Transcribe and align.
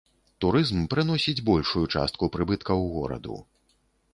Турызм 0.43 0.79
прыносіць 0.93 1.43
большую 1.49 1.83
частку 1.99 2.31
прыбыткаў 2.37 2.79
гораду. 2.95 3.35